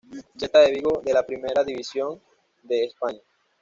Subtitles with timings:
[0.39, 2.19] Celta de Vigo de la Primera División
[2.63, 3.21] de España.